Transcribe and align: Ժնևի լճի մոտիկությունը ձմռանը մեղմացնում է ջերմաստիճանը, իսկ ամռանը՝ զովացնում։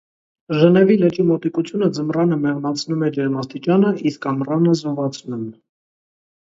Ժնևի 0.61 0.95
լճի 1.01 1.25
մոտիկությունը 1.31 1.91
ձմռանը 1.99 2.41
մեղմացնում 2.47 3.05
է 3.09 3.13
ջերմաստիճանը, 3.19 3.95
իսկ 4.13 4.29
ամռանը՝ 4.35 4.77
զովացնում։ 4.85 5.49